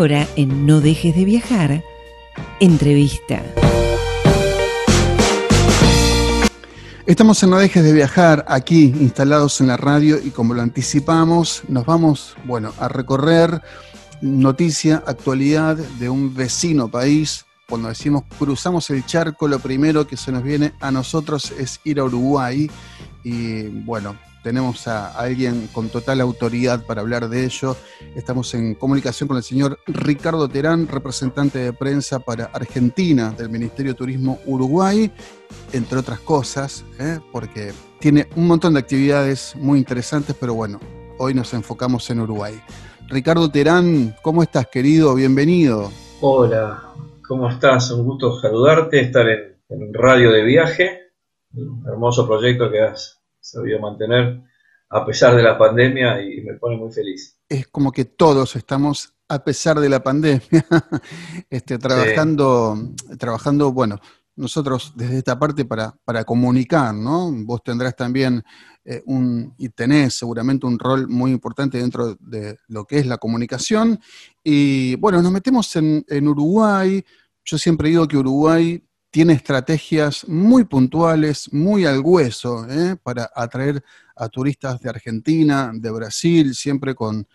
Ahora, 0.00 0.26
en 0.34 0.64
No 0.64 0.80
dejes 0.80 1.14
de 1.14 1.26
viajar, 1.26 1.84
entrevista. 2.58 3.42
Estamos 7.04 7.42
en 7.42 7.50
No 7.50 7.58
dejes 7.58 7.84
de 7.84 7.92
viajar, 7.92 8.46
aquí 8.48 8.94
instalados 8.98 9.60
en 9.60 9.66
la 9.66 9.76
radio 9.76 10.18
y 10.18 10.30
como 10.30 10.54
lo 10.54 10.62
anticipamos, 10.62 11.64
nos 11.68 11.84
vamos, 11.84 12.34
bueno, 12.46 12.72
a 12.78 12.88
recorrer 12.88 13.60
noticia, 14.22 15.02
actualidad 15.06 15.76
de 15.76 16.08
un 16.08 16.34
vecino 16.34 16.90
país. 16.90 17.44
Cuando 17.68 17.88
decimos 17.90 18.22
cruzamos 18.38 18.88
el 18.88 19.04
charco, 19.04 19.48
lo 19.48 19.58
primero 19.58 20.06
que 20.06 20.16
se 20.16 20.32
nos 20.32 20.42
viene 20.42 20.72
a 20.80 20.90
nosotros 20.90 21.52
es 21.58 21.78
ir 21.84 22.00
a 22.00 22.04
Uruguay 22.04 22.70
y 23.22 23.64
bueno, 23.64 24.16
tenemos 24.42 24.86
a, 24.88 25.12
alguien 25.18 25.68
con 25.72 25.88
total 25.88 26.20
autoridad 26.20 26.84
para 26.84 27.00
hablar 27.00 27.28
de 27.28 27.44
ello. 27.44 27.76
Estamos 28.14 28.54
en 28.54 28.74
comunicación 28.74 29.28
con 29.28 29.36
el 29.36 29.42
señor 29.42 29.78
Ricardo 29.86 30.48
Terán, 30.48 30.88
representante 30.88 31.58
de 31.58 31.72
prensa 31.72 32.18
para 32.20 32.46
Argentina 32.46 33.30
del 33.30 33.50
Ministerio 33.50 33.92
de 33.92 33.98
Turismo 33.98 34.38
Uruguay, 34.46 35.10
entre 35.72 35.98
otras 35.98 36.20
cosas, 36.20 36.84
¿eh? 36.98 37.18
porque 37.32 37.72
tiene 37.98 38.28
un 38.36 38.46
montón 38.46 38.74
de 38.74 38.80
actividades 38.80 39.54
muy 39.56 39.78
interesantes, 39.78 40.34
pero 40.38 40.54
bueno, 40.54 40.80
hoy 41.18 41.34
nos 41.34 41.52
enfocamos 41.54 42.08
en 42.10 42.20
Uruguay. 42.20 42.60
Ricardo 43.08 43.50
Terán, 43.50 44.14
¿cómo 44.22 44.42
estás, 44.42 44.68
querido? 44.68 45.14
Bienvenido. 45.14 45.90
Hola, 46.20 46.82
¿cómo 47.26 47.48
estás? 47.48 47.90
Un 47.90 48.04
gusto 48.04 48.40
saludarte, 48.40 49.00
estar 49.00 49.26
en, 49.28 49.50
Radio 49.92 50.32
de 50.32 50.42
Viaje, 50.42 51.00
hermoso 51.86 52.26
proyecto 52.26 52.70
que 52.70 52.80
has 52.80 53.19
sabido 53.50 53.80
mantener 53.80 54.42
a 54.90 55.06
pesar 55.06 55.36
de 55.36 55.42
la 55.42 55.56
pandemia 55.56 56.20
y 56.22 56.40
me 56.42 56.54
pone 56.54 56.76
muy 56.76 56.92
feliz. 56.92 57.38
Es 57.48 57.68
como 57.68 57.92
que 57.92 58.04
todos 58.04 58.56
estamos 58.56 59.14
a 59.28 59.44
pesar 59.44 59.78
de 59.78 59.88
la 59.88 60.02
pandemia, 60.02 60.42
este, 61.50 61.78
trabajando, 61.78 62.76
trabajando, 63.16 63.72
bueno, 63.72 64.00
nosotros 64.34 64.92
desde 64.96 65.18
esta 65.18 65.38
parte 65.38 65.64
para, 65.64 65.94
para 66.04 66.24
comunicar, 66.24 66.92
¿no? 66.92 67.30
Vos 67.44 67.62
tendrás 67.62 67.94
también 67.94 68.42
eh, 68.84 69.02
un, 69.06 69.54
y 69.58 69.68
tenés 69.68 70.14
seguramente 70.14 70.66
un 70.66 70.78
rol 70.78 71.06
muy 71.06 71.30
importante 71.30 71.78
dentro 71.78 72.16
de 72.16 72.56
lo 72.66 72.84
que 72.84 72.98
es 72.98 73.06
la 73.06 73.18
comunicación. 73.18 74.00
Y 74.42 74.96
bueno, 74.96 75.22
nos 75.22 75.30
metemos 75.30 75.76
en, 75.76 76.04
en 76.08 76.26
Uruguay. 76.26 77.04
Yo 77.44 77.58
siempre 77.58 77.90
digo 77.90 78.08
que 78.08 78.16
Uruguay 78.16 78.82
tiene 79.10 79.32
estrategias 79.32 80.26
muy 80.28 80.64
puntuales, 80.64 81.52
muy 81.52 81.84
al 81.84 82.00
hueso, 82.00 82.66
¿eh? 82.68 82.96
para 83.02 83.30
atraer 83.34 83.82
a 84.14 84.28
turistas 84.28 84.80
de 84.80 84.88
Argentina, 84.88 85.72
de 85.74 85.90
Brasil, 85.90 86.54
siempre 86.54 86.94
con, 86.94 87.26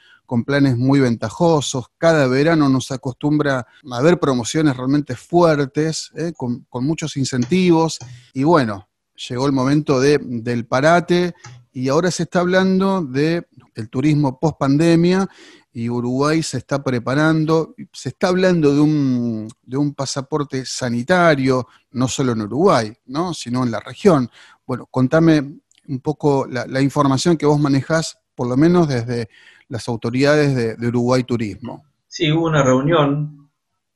planes 0.46 0.78
muy 0.78 1.00
ventajosos. 1.00 1.88
Cada 1.98 2.28
verano 2.28 2.70
nos 2.70 2.92
acostumbra 2.92 3.68
a 3.92 4.02
ver 4.02 4.20
promociones 4.20 4.76
realmente 4.76 5.16
fuertes, 5.16 6.12
¿eh? 6.16 6.34
con, 6.36 6.66
muchos 6.72 7.18
incentivos. 7.18 8.00
Y 8.34 8.44
bueno, 8.44 8.88
llegó 9.30 9.46
el 9.46 9.52
momento 9.52 10.00
de, 10.00 10.18
del 10.20 10.66
parate 10.66 11.36
y 11.74 11.90
ahora 11.90 12.10
se 12.10 12.24
está 12.24 12.40
hablando 12.40 13.02
del 13.02 13.46
turismo 13.90 14.40
post 14.40 14.58
pandemia 14.58 15.28
y 15.76 15.90
Uruguay 15.90 16.42
se 16.42 16.60
está 16.60 16.82
preparando, 16.82 17.76
se 17.92 18.08
está 18.08 18.30
hablando 18.30 18.74
de 18.74 18.80
un, 18.80 19.50
de 19.62 19.76
un 19.76 19.94
pasaporte 19.94 20.66
sanitario, 20.66 21.68
no 21.92 22.08
solo 22.08 22.32
en 22.32 22.44
Uruguay, 22.44 22.94
¿no? 23.08 23.34
sino 23.34 23.62
en 23.66 23.72
la 23.72 23.82
región. 23.82 24.30
Bueno, 24.66 24.88
contame 24.90 25.60
un 25.90 26.00
poco 26.00 26.48
la, 26.48 26.82
información 26.82 27.36
que 27.36 27.46
vos 27.46 27.60
manejás, 27.60 28.18
por 28.36 28.48
lo 28.48 28.56
menos 28.56 28.88
desde 28.88 29.28
las 29.68 29.90
autoridades 29.90 30.80
de, 30.80 30.88
Uruguay 30.88 31.26
Turismo. 31.26 31.84
Sí, 32.08 32.32
hubo 32.32 32.46
una 32.46 32.64
reunión 32.64 33.50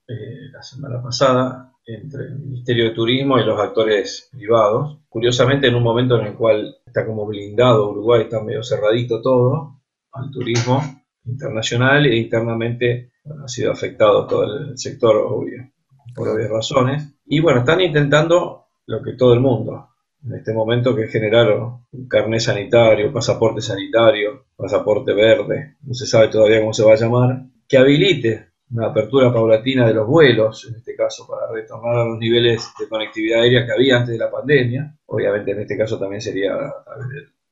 eh, 0.05 0.49
la 0.51 0.61
semana 0.61 1.01
pasada 1.01 1.71
entre 1.85 2.25
el 2.25 2.39
Ministerio 2.39 2.89
de 2.89 2.91
Turismo 2.91 3.39
y 3.39 3.45
los 3.45 3.57
actores 3.57 4.27
privados. 4.33 4.97
Curiosamente, 5.07 5.67
en 5.67 5.75
un 5.75 5.83
momento 5.83 6.19
en 6.19 6.27
el 6.27 6.33
cual 6.33 6.75
está 6.85 7.05
como 7.05 7.25
blindado 7.25 7.89
Uruguay, 7.91 8.23
está 8.23 8.43
medio 8.43 8.63
cerradito 8.63 9.21
todo 9.21 9.79
al 10.11 10.29
turismo, 10.29 10.98
internacional 11.31 12.05
e 12.05 12.17
internamente 12.17 13.11
ha 13.25 13.47
sido 13.47 13.71
afectado 13.71 14.25
todo 14.27 14.43
el 14.43 14.77
sector, 14.77 15.15
obvio, 15.17 15.69
por 16.15 16.27
obvias 16.29 16.49
razones. 16.49 17.15
Y 17.25 17.39
bueno, 17.39 17.59
están 17.59 17.81
intentando 17.81 18.65
lo 18.85 19.01
que 19.01 19.13
todo 19.13 19.33
el 19.33 19.39
mundo 19.39 19.89
en 20.25 20.35
este 20.35 20.53
momento, 20.53 20.95
que 20.95 21.03
es 21.03 21.11
generar 21.11 21.47
un 21.51 22.07
carnet 22.07 22.41
sanitario, 22.41 23.13
pasaporte 23.13 23.61
sanitario, 23.61 24.47
pasaporte 24.55 25.13
verde, 25.13 25.77
no 25.83 25.93
se 25.93 26.05
sabe 26.05 26.27
todavía 26.27 26.59
cómo 26.59 26.73
se 26.73 26.83
va 26.83 26.93
a 26.93 26.97
llamar, 26.97 27.43
que 27.67 27.77
habilite 27.77 28.49
una 28.71 28.87
apertura 28.87 29.33
paulatina 29.33 29.87
de 29.87 29.93
los 29.93 30.07
vuelos, 30.07 30.67
en 30.69 30.75
este 30.75 30.95
caso 30.95 31.25
para 31.25 31.51
retornar 31.51 31.95
a 31.95 32.05
los 32.05 32.19
niveles 32.19 32.71
de 32.79 32.87
conectividad 32.87 33.41
aérea 33.41 33.65
que 33.65 33.71
había 33.71 33.97
antes 33.97 34.13
de 34.13 34.19
la 34.19 34.29
pandemia. 34.29 34.93
Obviamente 35.07 35.51
en 35.51 35.61
este 35.61 35.77
caso 35.77 35.97
también 35.97 36.21
sería 36.21 36.53
a 36.53 36.83
través 36.83 37.07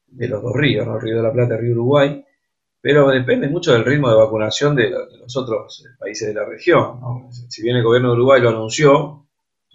de, 0.08 0.28
los 0.28 0.44
dos 0.44 0.54
ríos, 0.54 0.86
el 0.86 1.02
Río 1.02 1.18
de 1.18 1.24
la 1.24 1.34
Plata 1.34 1.56
y 1.56 1.58
Río 1.58 1.72
Uruguay 1.74 2.24
pero 2.82 3.10
depende 3.10 3.50
mucho 3.50 3.74
del 3.74 3.86
ritmo 3.86 4.10
de 4.10 4.18
vacunación 4.18 4.76
de, 4.76 4.90
los 4.90 5.36
otros 5.36 5.84
países 6.00 6.28
de 6.28 6.34
la 6.34 6.46
región. 6.46 7.00
Si 7.50 7.62
bien 7.62 7.78
el 7.78 7.84
gobierno 7.84 8.10
de 8.10 8.16
Uruguay 8.16 8.42
lo 8.42 8.50
anunció, 8.50 9.28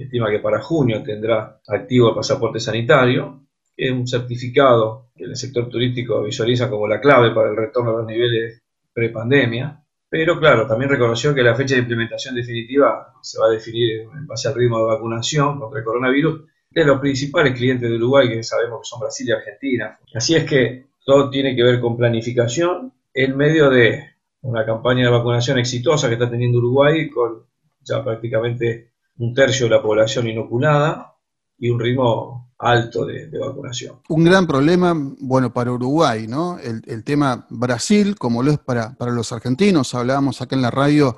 estima 0.02 0.30
que 0.30 0.38
para 0.38 0.60
junio 0.60 1.02
tendrá 1.02 1.60
activo 1.68 2.10
el 2.10 2.14
pasaporte 2.14 2.60
sanitario, 2.60 3.46
que 3.76 3.86
es 3.86 3.92
un 3.92 4.06
certificado 4.06 5.10
que 5.16 5.24
el 5.24 5.36
sector 5.36 5.68
turístico 5.68 6.22
visualiza 6.22 6.68
como 6.68 6.86
la 6.86 7.00
clave 7.00 7.34
para 7.34 7.50
el 7.50 7.56
retorno 7.56 7.90
a 7.90 7.98
los 7.98 8.06
niveles 8.06 8.62
pre-pandemia, 8.92 9.82
pero 10.08 10.38
claro, 10.38 10.66
también 10.66 10.90
reconoció 10.90 11.34
que 11.34 11.42
la 11.42 11.54
fecha 11.54 11.74
de 11.74 11.80
implementación 11.80 12.34
definitiva 12.34 13.14
se 13.22 13.40
va 13.40 13.46
a 13.46 13.50
definir 13.50 14.02
en 14.14 14.26
base 14.26 14.48
al 14.48 14.54
ritmo 14.54 14.78
de 14.78 14.92
vacunación 14.92 15.58
contra 15.58 15.78
el 15.78 15.84
coronavirus 15.84 16.42
de 16.70 16.84
los 16.84 17.00
principales 17.00 17.54
clientes 17.54 17.88
de 17.88 17.96
Uruguay, 17.96 18.28
que 18.28 18.42
sabemos 18.42 18.80
que 18.80 18.88
son 18.90 19.00
Brasil 19.00 19.28
y 19.28 19.32
Argentina. 19.32 19.98
Así 20.14 20.34
es 20.34 20.44
que 20.44 20.86
todo 21.04 21.30
tiene 21.30 21.56
que 21.56 21.62
ver 21.62 21.80
con 21.80 21.96
planificación 21.96 22.92
en 23.14 23.36
medio 23.36 23.70
de 23.70 24.12
una 24.42 24.64
campaña 24.64 25.04
de 25.04 25.10
vacunación 25.10 25.58
exitosa 25.58 26.08
que 26.08 26.14
está 26.14 26.30
teniendo 26.30 26.58
Uruguay, 26.58 27.08
con 27.10 27.44
ya 27.80 28.02
prácticamente 28.02 28.92
un 29.18 29.34
tercio 29.34 29.66
de 29.66 29.70
la 29.70 29.82
población 29.82 30.28
inoculada 30.28 31.14
y 31.58 31.70
un 31.70 31.78
ritmo 31.78 32.52
alto 32.58 33.04
de, 33.04 33.28
vacunación. 33.38 34.00
Un 34.08 34.24
gran 34.24 34.46
problema, 34.46 34.94
bueno, 35.20 35.52
para 35.52 35.72
Uruguay, 35.72 36.26
¿no? 36.28 36.58
El, 36.58 37.04
tema 37.04 37.46
Brasil, 37.50 38.16
como 38.16 38.42
lo 38.42 38.52
es 38.52 38.58
para, 38.58 38.94
para, 38.94 39.12
los 39.12 39.32
argentinos, 39.32 39.94
hablábamos 39.94 40.40
acá 40.40 40.54
en 40.54 40.62
la 40.62 40.70
radio, 40.70 41.16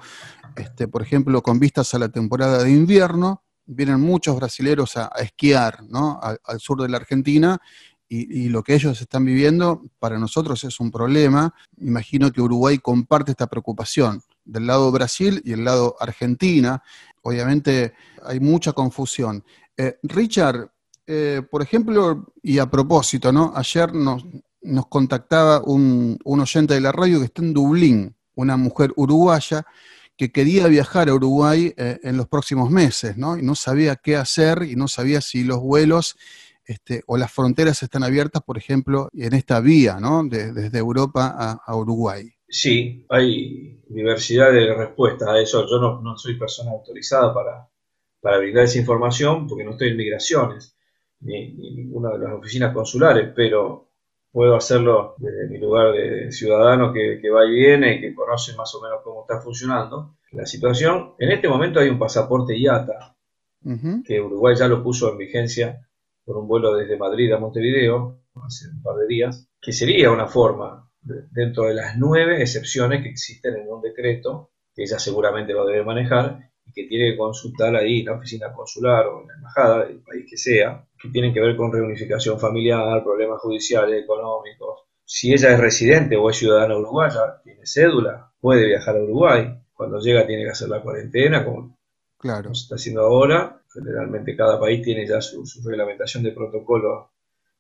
este, 0.56 0.88
por 0.88 1.02
ejemplo, 1.02 1.42
con 1.42 1.58
vistas 1.58 1.92
a 1.94 1.98
la 1.98 2.08
temporada 2.08 2.62
de 2.62 2.70
invierno, 2.70 3.42
vienen 3.66 4.00
muchos 4.00 4.36
brasileros 4.36 4.96
a, 4.96 5.10
esquiar, 5.18 5.82
¿no? 5.84 6.18
al 6.22 6.60
sur 6.60 6.82
de 6.82 6.88
la 6.88 6.96
Argentina 6.96 7.60
y, 8.08 8.48
lo 8.48 8.62
que 8.62 8.74
ellos 8.74 9.00
están 9.00 9.24
viviendo 9.24 9.82
para 9.98 10.18
nosotros 10.18 10.62
es 10.64 10.78
un 10.78 10.90
problema. 10.90 11.54
Imagino 11.78 12.30
que 12.30 12.40
Uruguay 12.40 12.78
comparte 12.78 13.32
esta 13.32 13.46
preocupación 13.46 14.22
del 14.44 14.66
lado 14.66 14.92
Brasil 14.92 15.42
y 15.44 15.52
el 15.52 15.64
lado 15.64 15.96
Argentina. 15.98 16.82
Obviamente 17.22 17.94
hay 18.22 18.40
mucha 18.40 18.72
confusión. 18.72 19.44
Eh, 19.76 19.98
Richard, 20.02 20.70
eh, 21.06 21.42
por 21.50 21.62
ejemplo, 21.62 22.32
y 22.42 22.58
a 22.58 22.70
propósito, 22.70 23.32
¿no? 23.32 23.52
Ayer 23.56 23.92
nos, 23.92 24.24
nos 24.64 24.86
contactaba 24.86 25.62
un, 25.64 26.18
oyente 26.24 26.74
de 26.74 26.80
la 26.80 26.92
radio 26.92 27.18
que 27.18 27.26
está 27.26 27.42
en 27.42 27.52
Dublín, 27.52 28.16
una 28.34 28.56
mujer 28.56 28.92
uruguaya 28.96 29.64
que 30.16 30.30
quería 30.30 30.68
viajar 30.68 31.08
a 31.08 31.14
Uruguay 31.14 31.74
eh, 31.76 31.98
en 32.04 32.16
los 32.16 32.28
próximos 32.28 32.70
meses, 32.70 33.16
¿no? 33.16 33.36
Y 33.36 33.42
no 33.42 33.54
sabía 33.56 33.96
qué 33.96 34.16
hacer 34.16 34.62
y 34.62 34.76
no 34.76 34.86
sabía 34.86 35.20
si 35.20 35.42
los 35.42 35.58
vuelos 35.58 36.16
este, 36.66 37.02
o 37.06 37.16
las 37.16 37.32
fronteras 37.32 37.82
están 37.82 38.04
abiertas, 38.04 38.42
por 38.42 38.58
ejemplo, 38.58 39.08
en 39.12 39.34
esta 39.34 39.60
vía, 39.60 39.98
¿no? 40.00 40.22
desde 40.24 40.78
Europa 40.78 41.60
a, 41.64 41.76
Uruguay. 41.76 42.30
Sí, 42.48 43.04
hay 43.08 43.82
diversidad 43.88 44.52
de 44.52 44.74
respuestas 44.74 45.28
a 45.28 45.38
eso. 45.38 45.66
Yo 45.68 45.78
no, 45.78 46.16
soy 46.16 46.38
persona 46.38 46.70
autorizada 46.70 47.34
para, 47.34 47.68
para, 48.20 48.38
brindar 48.38 48.64
esa 48.64 48.78
información 48.78 49.46
porque 49.46 49.64
no 49.64 49.72
estoy 49.72 49.88
en 49.88 49.96
migraciones 49.96 50.76
ni, 51.20 51.52
ni 51.54 51.74
ninguna 51.74 52.10
de 52.10 52.18
las 52.18 52.32
oficinas 52.32 52.72
consulares, 52.72 53.32
pero 53.34 53.88
puedo 54.34 54.56
hacerlo 54.56 55.14
desde 55.18 55.46
mi 55.48 55.58
lugar 55.58 55.92
de 55.92 56.32
ciudadano 56.32 56.92
que, 56.92 57.30
va 57.30 57.46
y 57.46 57.52
viene 57.52 57.94
y 57.94 58.00
que 58.00 58.12
conoce 58.12 58.56
más 58.56 58.74
o 58.74 58.82
menos 58.82 58.98
cómo 59.04 59.20
está 59.20 59.40
funcionando 59.40 60.16
la 60.32 60.44
situación. 60.44 61.14
En 61.20 61.30
este 61.30 61.48
momento 61.48 61.78
hay 61.78 61.88
un 61.88 62.00
pasaporte 62.00 62.58
IATA, 62.58 63.16
que 64.04 64.20
Uruguay 64.20 64.56
ya 64.58 64.66
lo 64.66 64.82
puso 64.82 65.10
en 65.12 65.18
vigencia 65.18 65.88
por 66.24 66.36
un 66.38 66.48
vuelo 66.48 66.74
desde 66.74 66.96
Madrid 66.96 67.32
a 67.32 67.38
Montevideo 67.38 68.20
hace 68.44 68.68
un 68.68 68.82
par 68.82 68.96
de 68.96 69.06
días, 69.06 69.48
que 69.60 69.72
sería 69.72 70.10
una 70.10 70.26
forma, 70.26 70.90
dentro 71.00 71.64
de 71.64 71.74
las 71.74 71.96
nueve 71.96 72.40
excepciones 72.40 73.02
que 73.02 73.10
existen 73.10 73.56
en 73.56 73.68
un 73.68 73.80
decreto, 73.80 74.50
que 74.74 74.82
ella 74.82 74.98
seguramente 74.98 75.52
lo 75.52 75.64
debe 75.66 75.84
manejar, 75.84 76.50
y 76.66 76.72
que 76.72 76.84
tiene 76.84 77.12
que 77.12 77.18
consultar 77.18 77.76
ahí 77.76 78.00
en 78.00 78.06
la 78.06 78.14
oficina 78.14 78.52
consular 78.52 79.06
o 79.06 79.20
en 79.20 79.28
la 79.28 79.34
embajada 79.34 79.84
del 79.84 80.00
país 80.00 80.24
que 80.28 80.36
sea, 80.36 80.86
que 80.98 81.10
tienen 81.10 81.32
que 81.32 81.40
ver 81.40 81.56
con 81.56 81.72
reunificación 81.72 82.40
familiar, 82.40 83.04
problemas 83.04 83.40
judiciales, 83.40 84.02
económicos. 84.02 84.80
Si 85.04 85.32
ella 85.32 85.52
es 85.52 85.60
residente 85.60 86.16
o 86.16 86.30
es 86.30 86.36
ciudadana 86.38 86.76
uruguaya, 86.76 87.42
tiene 87.44 87.66
cédula, 87.66 88.32
puede 88.40 88.66
viajar 88.66 88.96
a 88.96 89.02
Uruguay. 89.02 89.60
cuando 89.74 89.98
llega 89.98 90.26
tiene 90.26 90.44
que 90.44 90.50
hacer 90.50 90.68
la 90.68 90.80
cuarentena, 90.80 91.44
como, 91.44 91.73
claro. 92.24 92.54
se 92.54 92.62
está 92.62 92.74
haciendo 92.76 93.02
ahora. 93.02 93.60
Generalmente 93.72 94.36
cada 94.36 94.58
país 94.58 94.82
tiene 94.82 95.06
ya 95.06 95.20
su, 95.20 95.44
reglamentación 95.64 96.22
de 96.22 96.32
protocolo 96.32 97.10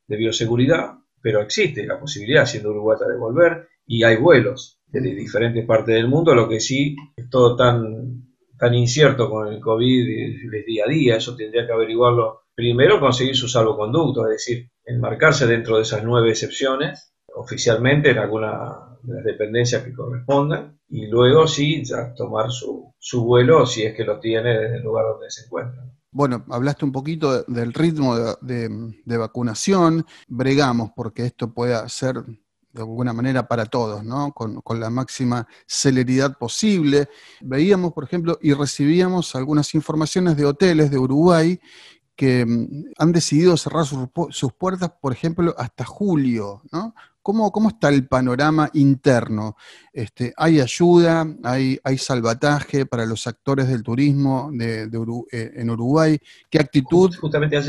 de 0.06 0.16
bioseguridad, 0.16 0.94
pero 1.20 1.40
existe 1.40 1.86
la 1.86 2.00
posibilidad, 2.00 2.46
siendo 2.46 2.70
Uruguay, 2.70 2.98
de 3.06 3.16
volver 3.16 3.68
y 3.86 4.02
hay 4.04 4.16
vuelos 4.16 4.80
de 4.86 5.00
diferentes 5.00 5.66
partes 5.66 5.94
del 5.94 6.08
mundo, 6.08 6.34
lo 6.34 6.48
que 6.48 6.60
sí 6.60 6.96
es 7.16 7.28
todo 7.28 7.56
tan, 7.56 8.36
tan 8.58 8.74
incierto 8.74 9.28
con 9.28 9.52
el 9.52 9.60
COVID 9.60 10.50
de 10.50 10.62
día 10.62 10.84
a 10.86 10.88
día, 10.88 11.16
eso 11.16 11.36
tendría 11.36 11.66
que 11.66 11.72
averiguarlo. 11.72 12.42
Primero, 12.54 13.00
conseguir 13.00 13.36
su 13.36 13.48
salvoconducto, 13.48 14.24
es 14.26 14.34
decir, 14.34 14.70
enmarcarse 14.84 15.46
dentro 15.46 15.76
de 15.76 15.82
esas 15.82 16.04
nueve 16.04 16.30
excepciones 16.30 17.13
oficialmente 17.34 18.10
en 18.10 18.18
alguna 18.18 18.96
de 19.02 19.14
las 19.14 19.24
dependencias 19.24 19.82
que 19.82 19.92
correspondan 19.92 20.78
y 20.88 21.06
luego 21.06 21.46
sí 21.46 21.84
ya 21.84 22.14
tomar 22.14 22.50
su, 22.50 22.92
su 22.98 23.24
vuelo 23.24 23.66
si 23.66 23.82
es 23.82 23.94
que 23.94 24.04
lo 24.04 24.18
tiene 24.18 24.58
desde 24.58 24.76
el 24.76 24.82
lugar 24.82 25.06
donde 25.06 25.30
se 25.30 25.44
encuentra. 25.44 25.84
Bueno, 26.10 26.44
hablaste 26.48 26.84
un 26.84 26.92
poquito 26.92 27.42
del 27.42 27.72
ritmo 27.72 28.16
de, 28.16 28.94
de, 29.04 29.16
vacunación, 29.16 30.06
bregamos 30.28 30.90
porque 30.94 31.26
esto 31.26 31.52
pueda 31.52 31.88
ser 31.88 32.22
de 32.72 32.80
alguna 32.80 33.12
manera 33.12 33.48
para 33.48 33.66
todos, 33.66 34.04
¿no? 34.04 34.32
Con, 34.32 34.60
con, 34.60 34.78
la 34.78 34.90
máxima 34.90 35.46
celeridad 35.66 36.38
posible. 36.38 37.08
Veíamos, 37.40 37.92
por 37.92 38.04
ejemplo, 38.04 38.38
y 38.40 38.52
recibíamos 38.52 39.34
algunas 39.34 39.74
informaciones 39.74 40.36
de 40.36 40.44
hoteles 40.44 40.90
de 40.90 40.98
Uruguay 40.98 41.58
que 42.16 42.46
mm, 42.46 42.92
han 42.98 43.12
decidido 43.12 43.56
cerrar 43.56 43.84
sus, 43.86 44.52
puertas, 44.52 44.92
por 45.00 45.12
ejemplo, 45.12 45.54
hasta 45.58 45.84
julio, 45.84 46.62
¿no? 46.72 46.94
¿Cómo, 47.24 47.50
¿Cómo, 47.50 47.70
está 47.70 47.88
el 47.88 48.06
panorama 48.06 48.68
interno? 48.74 49.56
Este, 49.90 50.34
¿Hay 50.36 50.60
ayuda? 50.60 51.26
Hay, 51.42 51.80
¿Hay 51.82 51.96
salvataje 51.96 52.84
para 52.84 53.06
los 53.06 53.26
actores 53.26 53.66
del 53.66 53.82
turismo 53.82 54.50
de, 54.52 54.82
eh, 55.32 55.52
en 55.56 55.70
Uruguay? 55.70 56.18
¿Qué 56.50 56.58
actitud, 56.58 57.14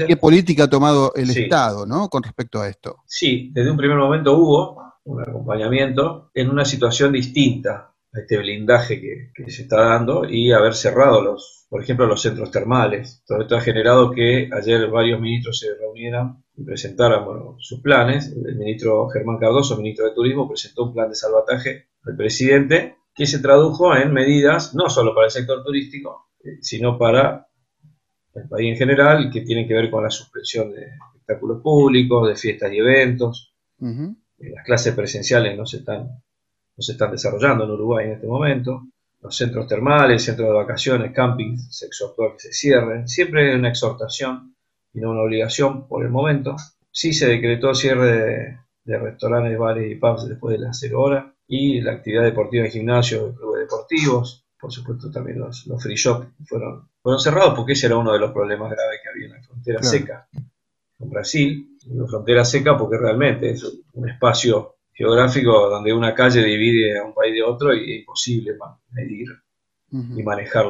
qué 0.05 0.17
política 0.17 0.65
ha 0.65 0.69
tomado 0.69 1.13
el 1.15 1.29
Estado 1.29 1.85
¿no? 1.85 2.09
con 2.09 2.21
respecto 2.21 2.59
a 2.59 2.67
esto? 2.67 2.97
Sí, 3.05 3.49
desde 3.53 3.71
un 3.71 3.77
primer 3.77 3.97
momento 3.97 4.37
hubo 4.37 4.93
un 5.05 5.21
acompañamiento 5.21 6.31
en 6.33 6.49
una 6.49 6.65
situación 6.65 7.13
distinta 7.13 7.93
a 8.13 8.19
este 8.19 8.37
blindaje 8.37 8.99
que, 8.99 9.31
que 9.33 9.49
se 9.49 9.61
está 9.61 9.85
dando 9.85 10.29
y 10.29 10.51
haber 10.51 10.73
cerrado 10.73 11.21
los, 11.21 11.65
por 11.69 11.81
ejemplo, 11.81 12.05
los 12.07 12.21
centros 12.21 12.51
termales. 12.51 13.23
Todo 13.25 13.43
esto 13.43 13.55
ha 13.55 13.61
generado 13.61 14.11
que 14.11 14.49
ayer 14.51 14.89
varios 14.89 15.21
ministros 15.21 15.59
se 15.59 15.73
reunieran 15.79 16.43
y 16.57 16.63
sus 17.59 17.81
planes. 17.81 18.31
El 18.31 18.55
ministro 18.55 19.07
Germán 19.09 19.37
Cardoso, 19.37 19.77
ministro 19.77 20.05
de 20.05 20.13
Turismo, 20.13 20.47
presentó 20.47 20.85
un 20.85 20.93
plan 20.93 21.09
de 21.09 21.15
salvataje 21.15 21.87
al 22.03 22.15
presidente 22.15 22.95
que 23.13 23.25
se 23.25 23.39
tradujo 23.39 23.95
en 23.95 24.11
medidas 24.13 24.75
no 24.75 24.89
solo 24.89 25.13
para 25.13 25.27
el 25.27 25.31
sector 25.31 25.63
turístico, 25.63 26.29
eh, 26.43 26.57
sino 26.61 26.97
para 26.97 27.47
el 28.33 28.47
país 28.49 28.73
en 28.73 28.77
general, 28.77 29.29
que 29.31 29.41
tienen 29.41 29.67
que 29.67 29.73
ver 29.73 29.89
con 29.89 30.03
la 30.03 30.09
suspensión 30.09 30.71
de 30.71 30.81
espectáculos 31.13 31.61
públicos, 31.61 32.27
de 32.27 32.35
fiestas 32.35 32.71
y 32.73 32.77
eventos. 32.77 33.53
Eh, 33.81 34.51
las 34.53 34.65
clases 34.65 34.93
presenciales 34.93 35.57
no 35.57 35.65
se 35.65 35.77
están, 35.77 36.03
no 36.03 36.81
se 36.81 36.91
están 36.91 37.11
desarrollando 37.11 37.63
en 37.63 37.71
Uruguay 37.71 38.05
en 38.07 38.11
este 38.13 38.27
momento 38.27 38.83
los 39.21 39.35
centros 39.35 39.67
termales, 39.67 40.23
centros 40.23 40.49
de 40.49 40.53
vacaciones, 40.53 41.11
campings 41.11 41.83
actual 42.05 42.33
que 42.33 42.39
se 42.39 42.53
cierren. 42.53 43.07
Siempre 43.07 43.49
hay 43.49 43.55
una 43.55 43.69
exhortación 43.69 44.54
y 44.95 45.01
no 45.01 45.11
una 45.11 45.21
obligación 45.21 45.87
por 45.87 46.03
el 46.03 46.09
momento. 46.09 46.55
Sí 46.91 47.13
se 47.13 47.27
decretó 47.27 47.75
cierre 47.75 48.57
de, 48.85 48.97
restaurantes, 48.97 49.57
bares 49.57 49.91
y 49.91 49.95
pubs 49.95 50.27
después 50.27 50.57
de 50.57 50.65
las 50.65 50.79
0 50.79 51.01
horas 51.01 51.25
y 51.47 51.81
la 51.81 51.93
actividad 51.93 52.23
deportiva 52.23 52.65
en 52.65 52.71
gimnasios 52.71 53.33
y 53.33 53.37
clubes 53.37 53.61
deportivos. 53.61 54.45
Por 54.59 54.71
supuesto 54.71 55.11
también 55.11 55.39
los, 55.39 55.65
free 55.79 55.95
shops 55.95 56.27
fueron, 56.47 56.89
fueron 57.01 57.19
cerrados 57.19 57.53
porque 57.55 57.73
ese 57.73 57.87
era 57.87 57.97
uno 57.97 58.13
de 58.13 58.19
los 58.19 58.31
problemas 58.31 58.71
graves 58.71 58.99
que 59.03 59.09
había 59.09 59.25
en 59.25 59.33
la 59.33 59.43
frontera 59.43 59.83
seca 59.83 60.27
con 60.97 61.09
Brasil. 61.09 61.77
La 61.87 62.07
frontera 62.07 62.45
seca 62.45 62.77
porque 62.77 62.97
realmente 62.97 63.51
es 63.51 63.63
un 63.93 64.09
espacio 64.09 64.77
geográfico 64.93 65.69
donde 65.69 65.93
una 65.93 66.15
calle 66.15 66.41
divide 66.41 66.97
a 66.97 67.03
un 67.03 67.13
país 67.13 67.33
de 67.33 67.43
otro 67.43 67.73
y 67.73 67.91
es 67.91 67.99
imposible 67.99 68.55
medir 68.91 69.27
y 69.91 70.23
manejar 70.23 70.65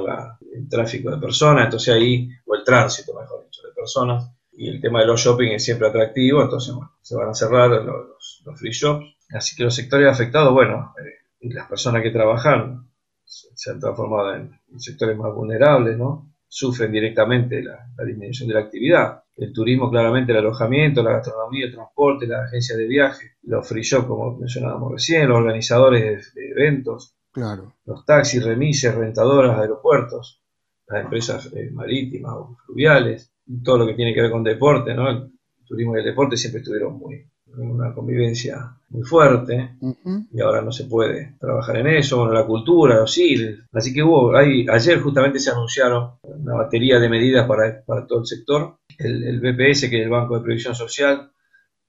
el 0.53 0.67
tráfico 0.67 1.09
de 1.09 1.17
personas, 1.17 1.65
entonces 1.65 1.93
ahí, 1.93 2.29
o 2.45 2.55
el 2.55 2.63
tránsito, 2.63 3.13
mejor 3.19 3.44
personas. 3.85 4.31
Y 4.53 4.69
el 4.69 4.81
tema 4.81 5.01
de 5.01 5.07
los 5.07 5.21
shopping 5.21 5.51
es 5.51 5.63
siempre 5.63 5.87
atractivo, 5.87 6.41
entonces 6.41 6.73
bueno, 6.73 6.91
se 7.01 7.15
van 7.15 7.29
a 7.29 7.33
cerrar 7.33 7.69
los, 7.69 8.43
free 8.55 8.71
shops. 8.71 9.05
Así 9.31 9.55
que 9.55 9.63
los 9.63 9.75
sectores 9.75 10.07
afectados, 10.07 10.53
bueno, 10.53 10.93
eh, 10.97 11.49
las 11.53 11.67
personas 11.67 12.01
que 12.01 12.11
trabajan 12.11 12.89
se 13.25 13.71
han 13.71 13.79
transformado 13.79 14.35
en 14.35 14.79
sectores 14.79 15.17
más 15.17 15.33
vulnerables, 15.33 15.97
¿no? 15.97 16.31
Sufren 16.47 16.91
directamente 16.91 17.61
la 17.63 18.05
disminución 18.05 18.47
de 18.47 18.53
la 18.53 18.61
actividad 18.61 19.25
el 19.37 19.51
turismo 19.51 19.89
claramente, 19.89 20.31
el 20.31 20.39
alojamiento, 20.39 21.03
la 21.03 21.13
gastronomía, 21.13 21.65
el 21.65 21.73
transporte, 21.73 22.27
la 22.27 22.45
agencia 22.45 22.77
de 22.77 22.87
viaje, 22.87 23.33
los 23.43 23.67
free 23.67 23.83
shop, 23.83 24.07
como 24.07 24.37
mencionábamos 24.37 24.93
recién, 24.93 25.27
los 25.27 25.37
organizadores 25.37 26.33
de, 26.33 26.49
eventos, 26.51 27.15
claro. 27.31 27.73
los 27.85 28.05
taxis, 28.05 28.43
remises, 28.43 28.95
rentadoras, 28.95 29.59
aeropuertos, 29.59 30.41
las 30.87 31.03
empresas 31.03 31.51
eh, 31.53 31.69
marítimas 31.71 32.33
o 32.33 32.57
fluviales, 32.65 33.33
todo 33.63 33.79
lo 33.79 33.87
que 33.87 33.93
tiene 33.93 34.13
que 34.13 34.21
ver 34.21 34.31
con 34.31 34.43
deporte, 34.43 34.93
¿no? 34.93 35.09
El 35.09 35.31
turismo 35.65 35.95
y 35.95 35.99
el 35.99 36.05
deporte 36.05 36.37
siempre 36.37 36.61
estuvieron 36.61 36.97
muy, 36.97 37.25
una 37.57 37.93
convivencia 37.93 38.77
muy 38.89 39.03
fuerte 39.03 39.77
y 40.31 40.41
ahora 40.41 40.61
no 40.61 40.71
se 40.71 40.85
puede 40.85 41.35
trabajar 41.39 41.77
en 41.77 41.87
eso, 41.87 42.17
bueno, 42.17 42.33
la 42.33 42.45
cultura, 42.45 42.95
los 42.95 43.13
CID. 43.13 43.59
Así 43.73 43.93
que 43.93 44.03
hubo, 44.03 44.35
hay, 44.35 44.65
ayer 44.69 44.99
justamente 44.99 45.39
se 45.39 45.51
anunciaron 45.51 46.11
una 46.23 46.55
batería 46.55 46.99
de 46.99 47.09
medidas 47.09 47.47
para, 47.47 47.83
para 47.85 48.05
todo 48.05 48.19
el 48.19 48.25
sector. 48.25 48.77
El, 48.97 49.23
el, 49.23 49.39
BPS, 49.39 49.89
que 49.89 49.99
es 49.99 50.03
el 50.03 50.09
Banco 50.09 50.37
de 50.37 50.43
Previsión 50.43 50.75
Social, 50.75 51.31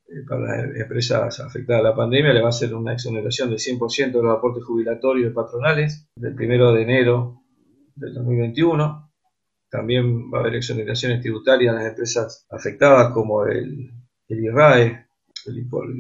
eh, 0.09 0.23
para 0.29 0.67
las 0.67 0.77
empresas 0.77 1.41
afectadas 1.41 1.81
a 1.81 1.89
la 1.89 1.95
pandemia, 1.95 2.33
le 2.33 2.41
va 2.41 2.47
a 2.47 2.51
hacer 2.51 2.75
una 2.75 2.93
exoneración 2.93 3.51
del 3.51 3.59
100% 3.59 4.13
de 4.13 4.23
los 4.23 4.37
aportes 4.37 4.65
jubilatorios 4.65 5.33
patronales 5.33 6.09
del 6.17 6.35
primero 6.35 6.73
de 6.73 6.83
enero 6.83 7.43
del 7.95 8.15
2021. 8.15 9.06
También 9.77 10.33
va 10.33 10.39
a 10.39 10.41
haber 10.41 10.55
exoneraciones 10.55 11.21
tributarias 11.21 11.75
a 11.75 11.79
las 11.79 11.89
empresas 11.89 12.47
afectadas 12.49 13.13
como 13.13 13.45
el, 13.45 13.91
el 14.27 14.45
IRAE, 14.45 15.07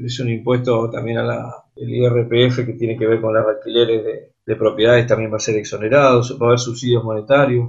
es 0.06 0.18
un 0.18 0.30
impuesto 0.30 0.90
también 0.90 1.18
a 1.18 1.22
la, 1.22 1.54
el 1.76 1.90
IRPF 1.90 2.64
que 2.64 2.72
tiene 2.72 2.96
que 2.96 3.06
ver 3.06 3.20
con 3.20 3.34
los 3.34 3.46
alquileres 3.46 4.32
de, 4.46 4.56
propiedades, 4.56 5.06
también 5.06 5.30
va 5.30 5.36
a 5.36 5.40
ser 5.40 5.56
exonerado, 5.56 6.22
va 6.40 6.46
a 6.46 6.48
haber 6.48 6.58
subsidios 6.58 7.04
monetarios 7.04 7.68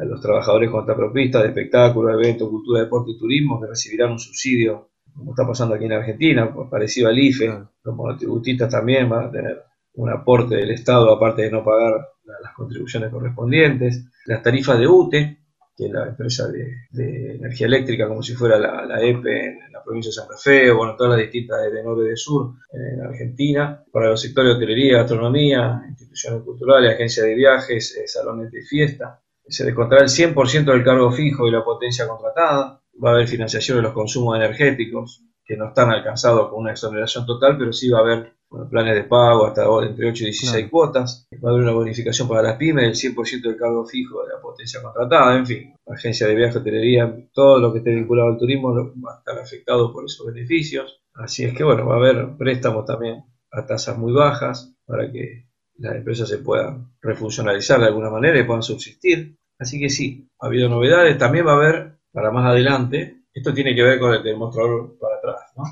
a 0.00 0.04
los 0.04 0.22
trabajadores 0.22 0.70
contrapropistas 0.70 1.42
de 1.42 1.48
espectáculos, 1.48 2.14
eventos, 2.14 2.48
cultura, 2.48 2.80
deporte 2.80 3.10
y 3.10 3.18
turismo 3.18 3.60
que 3.60 3.66
recibirán 3.66 4.12
un 4.12 4.18
subsidio, 4.18 4.88
como 5.14 5.32
está 5.32 5.46
pasando 5.46 5.74
aquí 5.74 5.84
en 5.84 5.92
Argentina, 5.92 6.50
pues, 6.50 6.70
parecido 6.70 7.08
al 7.08 7.18
IFE, 7.18 7.46
los 7.84 7.94
monotributistas 7.94 8.70
también 8.70 9.06
van 9.06 9.26
a 9.26 9.30
tener 9.30 9.62
un 9.94 10.08
aporte 10.08 10.56
del 10.56 10.70
Estado 10.70 11.12
aparte 11.12 11.42
de 11.42 11.50
no 11.50 11.62
pagar 11.62 12.00
las 12.24 12.54
contribuciones 12.54 13.10
correspondientes, 13.10 14.06
las 14.26 14.42
tarifas 14.42 14.78
de 14.78 14.86
UTE, 14.86 15.41
que 15.82 15.92
la 15.92 16.06
empresa 16.06 16.48
de, 16.48 17.34
energía 17.34 17.66
eléctrica, 17.66 18.08
como 18.08 18.22
si 18.22 18.34
fuera 18.34 18.58
la, 18.58 19.02
EPE 19.02 19.46
en 19.46 19.72
la 19.72 19.82
provincia 19.82 20.10
de 20.10 20.14
Santa 20.14 20.36
Fe, 20.36 20.70
o 20.70 20.76
bueno, 20.76 20.94
todas 20.96 21.12
las 21.12 21.20
distintas 21.20 21.72
de, 21.72 21.82
norte 21.82 22.04
y 22.04 22.08
de 22.10 22.16
sur 22.16 22.54
en 22.72 23.00
Argentina, 23.00 23.82
para 23.90 24.10
los 24.10 24.20
sectores 24.20 24.50
de 24.50 24.56
hotelería, 24.56 24.98
gastronomía, 24.98 25.82
instituciones 25.88 26.42
culturales, 26.42 26.94
agencias 26.94 27.26
de 27.26 27.34
viajes, 27.34 27.96
eh, 27.96 28.06
salones 28.06 28.50
de 28.50 28.62
fiesta. 28.62 29.20
Se 29.48 29.64
descontará 29.64 30.02
el 30.02 30.08
100% 30.08 30.64
del 30.64 30.84
cargo 30.84 31.10
fijo 31.10 31.48
y 31.48 31.50
la 31.50 31.64
potencia 31.64 32.06
contratada. 32.06 32.80
Va 33.02 33.10
a 33.10 33.14
haber 33.14 33.26
financiación 33.26 33.78
de 33.78 33.82
los 33.82 33.92
consumos 33.92 34.36
energéticos, 34.36 35.24
que 35.44 35.56
no 35.56 35.68
están 35.68 35.90
alcanzados 35.90 36.48
con 36.50 36.60
una 36.60 36.72
exoneración 36.72 37.26
total, 37.26 37.58
pero 37.58 37.72
sí 37.72 37.90
va 37.90 37.98
a 37.98 38.02
haber 38.02 38.32
planes 38.70 38.94
de 38.94 39.04
pago 39.04 39.46
hasta 39.46 39.64
entre 39.86 40.08
8 40.08 40.24
y 40.24 40.26
16 40.26 40.70
cuotas, 40.70 41.26
va 41.42 41.50
a 41.50 41.52
haber 41.52 41.64
una 41.64 41.72
bonificación 41.72 42.28
para 42.28 42.42
las 42.42 42.56
pymes 42.56 43.00
del 43.00 43.14
100% 43.14 43.42
del 43.42 43.56
cargo 43.56 43.86
fijo 43.86 44.22
de 44.22 44.34
la 44.34 44.40
potencia 44.40 44.82
contratada, 44.82 45.36
en 45.36 45.46
fin, 45.46 45.74
agencia 45.86 46.26
de 46.26 46.34
viaje, 46.34 46.58
hotelería, 46.58 47.14
todo 47.32 47.58
lo 47.58 47.72
que 47.72 47.78
esté 47.78 47.94
vinculado 47.94 48.30
al 48.30 48.38
turismo 48.38 48.74
va 48.74 49.14
a 49.14 49.18
estar 49.18 49.38
afectado 49.38 49.92
por 49.92 50.04
esos 50.04 50.26
beneficios. 50.26 51.02
Así 51.14 51.44
es 51.44 51.54
que 51.54 51.64
bueno, 51.64 51.86
va 51.86 51.94
a 51.94 51.98
haber 51.98 52.36
préstamos 52.36 52.84
también 52.84 53.24
a 53.50 53.66
tasas 53.66 53.98
muy 53.98 54.12
bajas 54.12 54.74
para 54.86 55.10
que 55.10 55.46
las 55.78 55.96
empresas 55.96 56.28
se 56.28 56.38
puedan 56.38 56.92
refuncionalizar 57.00 57.80
de 57.80 57.86
alguna 57.86 58.10
manera 58.10 58.38
y 58.38 58.44
puedan 58.44 58.62
subsistir. 58.62 59.36
Así 59.58 59.78
que 59.78 59.88
sí, 59.88 60.28
ha 60.40 60.46
habido 60.46 60.68
novedades, 60.68 61.18
también 61.18 61.46
va 61.46 61.52
a 61.52 61.56
haber 61.56 61.98
para 62.12 62.30
más 62.30 62.46
adelante, 62.46 63.22
esto 63.32 63.54
tiene 63.54 63.74
que 63.74 63.82
ver 63.82 63.98
con 63.98 64.12
el 64.12 64.22
demostrador 64.22 64.98
para 64.98 65.16
atrás, 65.16 65.52
¿no? 65.56 65.64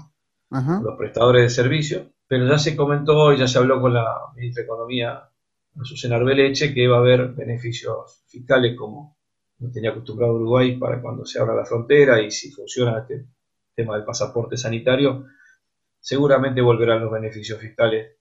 Los 0.82 0.96
prestadores 0.96 1.42
de 1.42 1.50
servicios 1.50 2.02
pero 2.30 2.46
ya 2.46 2.60
se 2.60 2.76
comentó 2.76 3.32
y 3.32 3.38
ya 3.38 3.48
se 3.48 3.58
habló 3.58 3.80
con 3.80 3.92
la 3.92 4.06
ministra 4.36 4.62
de 4.62 4.66
Economía, 4.66 5.28
Azucena 5.80 6.14
Arbeleche, 6.14 6.72
que 6.72 6.86
va 6.86 6.98
a 6.98 7.00
haber 7.00 7.32
beneficios 7.32 8.22
fiscales 8.28 8.76
como 8.78 9.16
no 9.58 9.72
tenía 9.72 9.90
acostumbrado 9.90 10.34
Uruguay 10.34 10.76
para 10.76 11.02
cuando 11.02 11.26
se 11.26 11.40
abra 11.40 11.56
la 11.56 11.64
frontera 11.64 12.22
y 12.22 12.30
si 12.30 12.52
funciona 12.52 13.00
este 13.00 13.26
tema 13.74 13.96
del 13.96 14.04
pasaporte 14.04 14.56
sanitario, 14.56 15.26
seguramente 15.98 16.60
volverán 16.60 17.02
los 17.02 17.10
beneficios 17.10 17.58
fiscales 17.58 18.12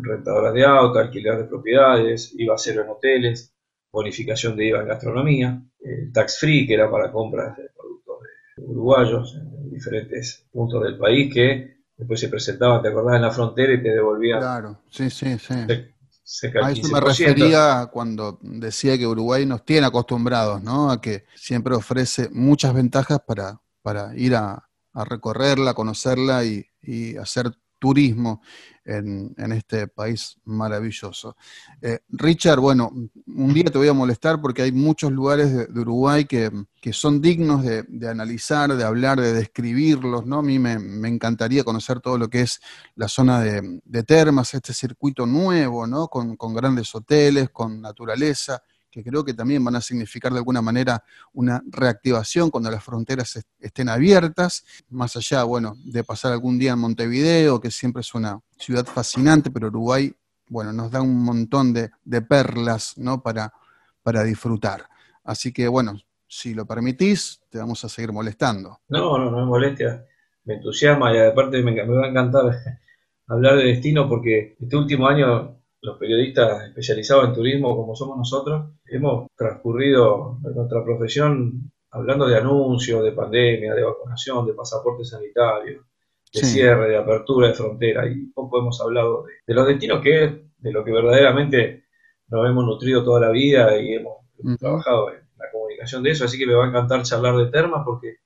rentadoras 0.00 0.52
de 0.52 0.64
auto, 0.64 0.98
alquiler 0.98 1.38
de 1.38 1.44
propiedades, 1.44 2.34
IVA 2.36 2.58
cero 2.58 2.82
en 2.82 2.90
hoteles, 2.90 3.54
bonificación 3.92 4.56
de 4.56 4.66
IVA 4.66 4.80
en 4.80 4.88
gastronomía, 4.88 5.62
el 5.78 6.12
tax 6.12 6.40
free, 6.40 6.66
que 6.66 6.74
era 6.74 6.90
para 6.90 7.12
compras 7.12 7.56
de 7.56 7.68
productos 7.68 8.16
uruguayos 8.56 9.36
en 9.36 9.70
diferentes 9.70 10.44
puntos 10.50 10.82
del 10.82 10.98
país, 10.98 11.32
que 11.32 11.81
después 11.96 12.20
se 12.20 12.28
presentaban, 12.28 12.82
te 12.82 12.88
acordás, 12.88 13.16
en 13.16 13.22
la 13.22 13.30
frontera 13.30 13.74
y 13.74 13.82
te 13.82 13.90
devolvían. 13.90 14.40
Claro, 14.40 14.80
sí, 14.90 15.10
sí, 15.10 15.38
sí. 15.38 15.54
a 16.62 16.70
eso 16.70 16.88
me 16.88 17.00
refería 17.00 17.88
cuando 17.92 18.38
decía 18.42 18.96
que 18.96 19.06
Uruguay 19.06 19.46
nos 19.46 19.64
tiene 19.64 19.86
acostumbrados, 19.86 20.62
¿no? 20.62 20.90
A 20.90 21.00
que 21.00 21.24
siempre 21.34 21.74
ofrece 21.74 22.28
muchas 22.30 22.74
ventajas 22.74 23.20
para, 23.26 23.60
para 23.82 24.16
ir 24.16 24.34
a, 24.34 24.68
recorrerla, 24.94 25.72
conocerla 25.72 26.44
y, 26.44 26.66
y 26.82 27.16
hacer 27.16 27.50
turismo 27.82 28.40
en, 28.84 29.34
este 29.52 29.88
país 29.88 30.36
maravilloso. 30.44 31.36
Eh, 31.80 31.98
Richard, 32.10 32.60
bueno, 32.60 32.92
un 33.26 33.52
día 33.52 33.64
te 33.64 33.78
voy 33.78 33.88
a 33.88 33.92
molestar 33.92 34.40
porque 34.40 34.62
hay 34.62 34.70
muchos 34.70 35.10
lugares 35.10 35.52
de, 35.52 35.80
Uruguay 35.80 36.24
que, 36.24 36.48
son 36.92 37.20
dignos 37.20 37.64
de, 37.64 38.08
analizar, 38.08 38.72
de 38.76 38.84
hablar, 38.84 39.20
de 39.20 39.32
describirlos, 39.32 40.26
¿no? 40.26 40.38
A 40.38 40.42
mí 40.42 40.60
me, 40.60 40.74
encantaría 41.08 41.64
conocer 41.64 41.98
todo 41.98 42.18
lo 42.18 42.28
que 42.30 42.42
es 42.42 42.60
la 42.94 43.08
zona 43.08 43.40
de, 43.40 44.02
termas, 44.04 44.54
este 44.54 44.72
circuito 44.72 45.26
nuevo, 45.26 45.84
¿no? 45.88 46.06
Con, 46.06 46.36
con 46.36 46.54
grandes 46.54 46.94
hoteles, 46.94 47.50
con 47.50 47.80
naturaleza 47.80 48.62
que 48.92 49.02
creo 49.02 49.24
que 49.24 49.32
también 49.32 49.64
van 49.64 49.74
a 49.74 49.80
significar 49.80 50.32
de 50.32 50.38
alguna 50.38 50.60
manera 50.60 51.02
una 51.32 51.62
reactivación 51.66 52.50
cuando 52.50 52.70
las 52.70 52.84
fronteras 52.84 53.42
estén 53.58 53.88
abiertas, 53.88 54.64
más 54.90 55.16
allá, 55.16 55.44
bueno, 55.44 55.74
de 55.82 56.04
pasar 56.04 56.32
algún 56.32 56.58
día 56.58 56.72
en 56.72 56.78
Montevideo, 56.78 57.58
que 57.58 57.70
siempre 57.70 58.02
es 58.02 58.14
una 58.14 58.38
ciudad 58.58 58.84
fascinante, 58.84 59.50
pero 59.50 59.68
Uruguay, 59.68 60.12
bueno, 60.48 60.74
nos 60.74 60.90
da 60.90 61.00
un 61.00 61.24
montón 61.24 61.72
de, 61.72 61.90
perlas, 62.22 62.98
¿no? 62.98 63.22
Para, 63.22 63.54
para 64.02 64.22
disfrutar. 64.24 64.86
Así 65.24 65.52
que, 65.52 65.66
bueno, 65.68 65.98
si 66.28 66.52
lo 66.52 66.66
permitís, 66.66 67.40
te 67.48 67.58
vamos 67.58 67.82
a 67.84 67.88
seguir 67.88 68.12
molestando. 68.12 68.80
No, 68.88 69.16
no, 69.16 69.30
no 69.30 69.40
es 69.40 69.46
molestia. 69.46 70.04
Me 70.44 70.54
entusiasma 70.54 71.14
y 71.14 71.18
aparte 71.18 71.62
me, 71.62 71.72
me 71.72 71.94
va 71.94 72.04
a 72.04 72.10
encantar 72.10 72.44
hablar 73.26 73.56
de 73.56 73.64
destino 73.64 74.06
porque 74.06 74.54
este 74.60 74.76
último 74.76 75.08
año 75.08 75.61
los 75.82 75.98
periodistas 75.98 76.68
especializados 76.68 77.28
en 77.28 77.34
turismo 77.34 77.76
como 77.76 77.94
somos 77.96 78.16
nosotros, 78.16 78.70
hemos 78.86 79.28
transcurrido 79.36 80.38
nuestra 80.40 80.84
profesión 80.84 81.72
hablando 81.90 82.26
de 82.26 82.36
anuncios, 82.36 83.02
de 83.02 83.12
pandemia, 83.12 83.74
de 83.74 83.82
vacunación, 83.82 84.46
de 84.46 84.54
pasaporte 84.54 85.04
sanitario, 85.04 85.84
de 86.32 86.40
cierre, 86.44 86.88
de 86.88 86.96
apertura 86.96 87.48
de 87.48 87.54
frontera, 87.54 88.06
y 88.08 88.26
poco 88.26 88.60
hemos 88.60 88.80
hablado 88.80 89.24
de, 89.46 89.54
los 89.54 89.66
destinos 89.66 90.00
que 90.00 90.24
es 90.24 90.32
de 90.58 90.72
lo 90.72 90.84
que 90.84 90.92
verdaderamente 90.92 91.84
nos 92.28 92.48
hemos 92.48 92.64
nutrido 92.64 93.04
toda 93.04 93.20
la 93.20 93.30
vida 93.30 93.76
y 93.78 93.94
hemos 93.94 94.18
trabajado 94.58 95.10
en 95.10 95.20
la 95.36 95.50
comunicación 95.50 96.02
de 96.04 96.12
eso, 96.12 96.24
así 96.24 96.38
que 96.38 96.46
me 96.46 96.54
va 96.54 96.64
a 96.64 96.68
encantar 96.68 97.02
charlar 97.02 97.36
de 97.36 97.50
Termas 97.50 97.82
porque 97.84 98.18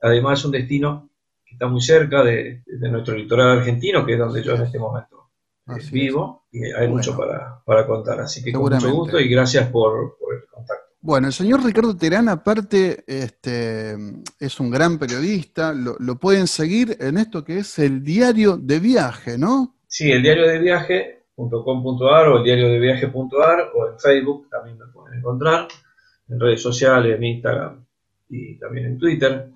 además 0.00 0.38
es 0.38 0.44
un 0.44 0.52
destino 0.52 1.10
que 1.44 1.56
está 1.56 1.66
muy 1.66 1.80
cerca 1.80 2.22
de 2.22 2.62
nuestro 2.66 3.16
litoral 3.16 3.58
argentino, 3.58 4.06
que 4.06 4.12
es 4.12 4.18
donde 4.18 4.42
yo 4.42 4.54
en 4.54 4.62
este 4.62 4.78
momento 4.78 5.19
vivo 5.92 6.44
y 6.52 6.64
hay 6.64 6.88
mucho 6.88 7.16
para, 7.16 7.86
contar. 7.86 8.20
Así 8.20 8.42
que 8.42 8.52
con 8.52 8.62
mucho 8.62 8.90
gusto 8.92 9.20
y 9.20 9.28
gracias 9.28 9.68
por, 9.68 10.16
el 10.32 10.46
contacto. 10.50 10.84
Bueno, 11.00 11.28
el 11.28 11.32
señor 11.32 11.64
Ricardo 11.64 11.96
Terán, 11.96 12.28
aparte, 12.28 13.04
este, 13.06 13.96
es 14.38 14.60
un 14.60 14.70
gran 14.70 14.98
periodista, 14.98 15.72
lo, 15.72 16.16
pueden 16.16 16.46
seguir 16.46 16.96
en 17.00 17.16
esto 17.16 17.44
que 17.44 17.58
es 17.58 17.78
el 17.78 18.02
diario 18.02 18.58
de 18.58 18.80
viaje, 18.80 19.38
¿no? 19.38 19.76
Sí, 19.86 20.10
el 20.12 20.22
diario 20.22 20.46
de 20.46 20.58
viaje.com.ar 20.58 22.28
o 22.28 22.38
el 22.38 22.44
diario 22.44 22.68
de 22.68 22.78
viaje.ar 22.78 23.70
o 23.74 23.88
en 23.88 23.98
Facebook 23.98 24.48
también 24.50 24.76
me 24.78 24.86
pueden 24.92 25.18
encontrar, 25.18 25.68
en 26.28 26.38
redes 26.38 26.60
sociales, 26.60 27.16
en 27.16 27.24
Instagram 27.24 27.84
y 28.28 28.58
también 28.58 28.86
en 28.86 28.98
Twitter. 28.98 29.50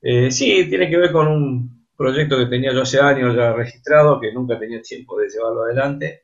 Eh, 0.00 0.30
sí, 0.30 0.66
tiene 0.68 0.88
que 0.88 0.96
ver 0.96 1.12
con 1.12 1.28
un 1.28 1.79
proyecto 2.00 2.38
que 2.38 2.46
tenía 2.46 2.72
yo 2.72 2.80
hace 2.80 2.98
años 2.98 3.36
ya 3.36 3.52
registrado, 3.52 4.18
que 4.18 4.32
nunca 4.32 4.58
tenía 4.58 4.80
tiempo 4.80 5.18
de 5.18 5.28
llevarlo 5.28 5.64
adelante, 5.64 6.22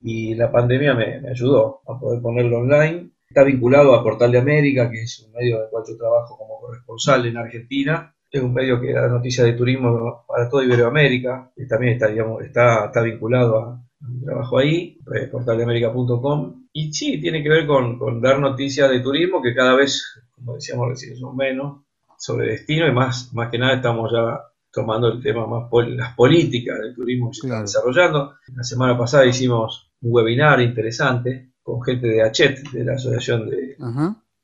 y 0.00 0.34
la 0.34 0.50
pandemia 0.50 0.94
me, 0.94 1.28
ayudó 1.28 1.82
a 1.86 2.00
poder 2.00 2.22
ponerlo 2.22 2.60
online. 2.60 3.10
Está 3.28 3.44
vinculado 3.44 3.94
a 3.94 4.02
Portal 4.02 4.32
de 4.32 4.38
América, 4.38 4.90
que 4.90 5.02
es 5.02 5.20
un 5.20 5.32
medio 5.32 5.60
de 5.60 5.68
cual 5.68 5.84
yo 5.86 5.98
trabajo 5.98 6.38
como 6.38 6.58
corresponsal 6.58 7.26
en 7.26 7.36
Argentina. 7.36 8.14
Es 8.30 8.40
un 8.42 8.54
medio 8.54 8.80
que 8.80 8.94
da 8.94 9.06
noticias 9.06 9.46
de 9.46 9.52
turismo 9.52 10.24
para 10.26 10.48
toda 10.48 10.64
Iberoamérica, 10.64 11.52
y 11.56 11.68
también 11.68 11.92
está, 11.92 12.08
digamos, 12.08 12.42
está, 12.42 12.86
está 12.86 13.02
vinculado 13.02 13.58
a, 13.58 13.82
mi 14.00 14.24
trabajo 14.24 14.58
ahí, 14.58 14.98
eh, 15.14 15.26
portaldeamerica.com. 15.30 16.68
Y 16.72 16.90
sí, 16.90 17.20
tiene 17.20 17.42
que 17.42 17.50
ver 17.50 17.66
con, 17.66 17.98
con 17.98 18.22
dar 18.22 18.40
noticias 18.40 18.88
de 18.88 19.00
turismo, 19.00 19.42
que 19.42 19.54
cada 19.54 19.76
vez, 19.76 20.22
como 20.34 20.54
decíamos 20.54 20.88
recién, 20.88 21.16
son 21.18 21.36
menos, 21.36 21.82
sobre 22.16 22.46
destino, 22.46 22.88
y 22.88 22.92
más, 22.92 23.30
más 23.34 23.50
que 23.50 23.58
nada 23.58 23.74
estamos 23.74 24.10
ya 24.10 24.40
tomando 24.72 25.12
el 25.12 25.22
tema 25.22 25.46
más, 25.46 25.68
las 25.88 26.14
políticas 26.14 26.78
del 26.80 26.94
turismo 26.94 27.30
que 27.30 27.34
se 27.34 27.46
están 27.46 27.62
desarrollando. 27.62 28.34
La 28.54 28.64
semana 28.64 28.96
pasada 28.96 29.26
hicimos 29.26 29.92
un 30.00 30.10
webinar 30.12 30.60
interesante 30.60 31.52
con 31.62 31.82
gente 31.82 32.06
de 32.06 32.22
ACHET, 32.22 32.70
de 32.70 32.84
la 32.84 32.94
Asociación 32.94 33.48
de 33.50 33.76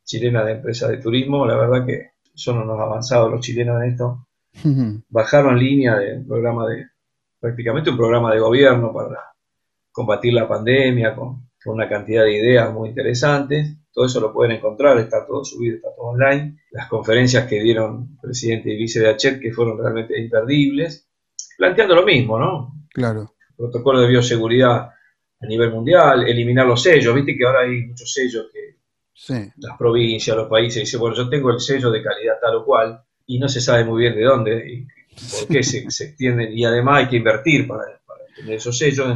Chilena 0.05 0.45
de 0.45 0.53
Empresas 0.53 0.91
de 0.91 0.99
Turismo. 0.99 1.47
La 1.47 1.57
verdad 1.57 1.87
que 1.87 2.11
son 2.35 2.59
unos 2.59 2.79
avanzados 2.79 3.31
los 3.31 3.41
chilenos 3.41 3.83
en 3.83 3.91
esto. 3.91 4.27
Bajaron 5.09 5.59
línea 5.59 5.97
del 5.97 6.27
programa 6.27 6.69
de, 6.69 6.87
prácticamente 7.41 7.91
un 7.91 7.97
programa 7.97 8.33
de 8.33 8.41
gobierno 8.41 8.93
para 8.93 9.33
combatir 9.91 10.35
la 10.35 10.47
pandemia 10.47 11.15
con, 11.17 11.49
con 11.65 11.75
una 11.75 11.89
cantidad 11.89 12.25
de 12.25 12.37
ideas 12.37 12.73
muy 12.73 12.91
interesantes 12.91 13.78
todo 13.93 14.07
eso 14.07 14.21
lo 14.21 14.33
pueden 14.33 14.57
encontrar, 14.57 14.99
está 14.99 15.27
todo 15.27 15.45
subido, 15.45 15.77
está 15.77 15.89
todo 15.95 16.07
online. 16.07 16.61
Las 16.71 16.89
conferencias 16.89 17.47
que 17.47 17.61
dieron 17.61 18.19
presidente 18.21 18.73
y 18.73 18.77
vice 18.77 19.01
de 19.01 19.11
ACHET, 19.11 19.41
que 19.41 19.53
fueron 19.53 19.79
realmente 19.79 20.19
imperdibles, 20.21 21.09
planteando 21.57 21.95
lo 21.95 22.05
mismo, 22.05 22.39
¿no? 22.39 22.73
Claro. 22.93 23.35
Protocolo 23.57 24.01
de 24.01 24.09
bioseguridad 24.09 24.91
a 25.41 25.47
nivel 25.47 25.73
mundial, 25.73 26.29
eliminar 26.29 26.67
los 26.67 26.83
sellos, 26.83 27.15
viste 27.15 27.37
que 27.37 27.45
ahora 27.45 27.61
hay 27.61 27.87
muchos 27.87 28.13
sellos 28.13 28.47
que 28.53 28.69
las 29.57 29.77
provincias, 29.77 30.37
los 30.37 30.49
países 30.49 30.85
dicen, 30.85 31.01
bueno, 31.01 31.17
yo 31.17 31.29
tengo 31.29 31.51
el 31.51 31.61
sello 31.61 31.91
de 31.91 32.03
calidad 32.03 32.35
tal 32.41 32.57
o 32.57 32.65
cual, 32.65 33.03
y 33.27 33.39
no 33.39 33.49
se 33.49 33.61
sabe 33.61 33.85
muy 33.85 34.03
bien 34.03 34.15
de 34.15 34.23
dónde 34.23 34.73
y 34.73 34.87
por 35.31 35.49
qué 35.49 35.63
se, 35.63 35.91
se 35.91 36.05
extienden, 36.05 36.57
y 36.57 36.65
además 36.65 36.99
hay 36.99 37.09
que 37.09 37.17
invertir 37.17 37.67
para 37.67 37.98
de 38.45 38.55
esos 38.55 38.77
sellos, 38.77 39.07